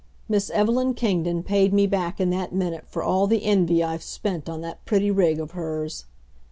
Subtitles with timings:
[0.27, 4.49] Miss Evelyn Kingdon paid me back in that minute for all the envy I've spent
[4.49, 6.05] on that pretty rig of hers.